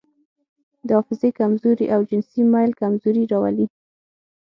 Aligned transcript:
د 0.87 0.89
حافظې 0.97 1.29
کمزوري 1.39 1.85
او 1.95 2.01
جنسي 2.09 2.41
میل 2.53 2.71
کمزوري 2.81 3.23
راولي. 3.31 3.65